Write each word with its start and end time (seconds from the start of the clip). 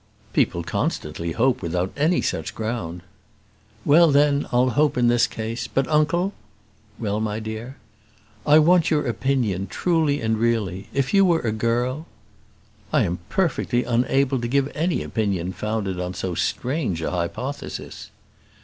"People 0.33 0.63
constantly 0.63 1.33
hope 1.33 1.61
without 1.61 1.91
any 1.95 2.23
such 2.23 2.55
ground." 2.55 3.03
"Well, 3.85 4.09
then, 4.09 4.47
I'll 4.51 4.71
hope 4.71 4.97
in 4.97 5.09
this 5.09 5.27
case. 5.27 5.67
But, 5.67 5.87
uncle" 5.87 6.33
"Well, 6.97 7.19
my 7.19 7.39
dear?" 7.39 7.77
"I 8.43 8.57
want 8.57 8.89
your 8.89 9.05
opinion, 9.05 9.67
truly 9.67 10.19
and 10.19 10.39
really. 10.39 10.87
If 10.91 11.13
you 11.13 11.23
were 11.23 11.41
a 11.41 11.51
girl" 11.51 12.07
"I 12.91 13.03
am 13.03 13.19
perfectly 13.29 13.83
unable 13.83 14.41
to 14.41 14.47
give 14.47 14.71
any 14.75 15.03
opinion 15.03 15.53
founded 15.53 15.99
on 15.99 16.15
so 16.15 16.33
strange 16.33 17.03
an 17.03 17.11
hypothesis." 17.11 18.09